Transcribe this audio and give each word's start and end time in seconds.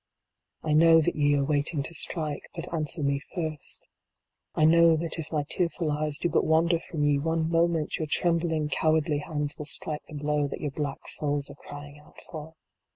I 0.63 0.73
know 0.73 0.99
that 0.99 1.15
ye 1.15 1.35
are 1.35 1.45
waiting 1.45 1.83
to 1.83 1.93
strike, 1.93 2.49
but 2.55 2.73
answer 2.73 3.03
me 3.03 3.19
first 3.35 3.85
I 4.55 4.65
know 4.65 4.95
that 4.97 5.19
if 5.19 5.31
my 5.31 5.43
tearful 5.47 5.91
eyes 5.91 6.17
do 6.17 6.27
but 6.27 6.43
wander 6.43 6.79
from 6.79 7.03
ye 7.03 7.19
one 7.19 7.47
moment, 7.51 7.97
your 7.97 8.07
trembling 8.09 8.67
cowardly 8.69 9.19
hands 9.19 9.59
will 9.59 9.65
strike 9.65 10.01
the 10.07 10.15
blow 10.15 10.47
that 10.47 10.59
your 10.59 10.71
black 10.71 11.07
souls 11.07 11.51
are 11.51 11.55
crying 11.67 11.99
out 11.99 12.19
for. 12.31 12.55